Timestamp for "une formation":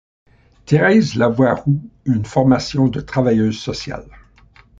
2.15-2.87